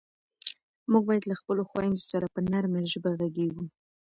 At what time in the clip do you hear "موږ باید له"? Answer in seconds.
0.91-1.35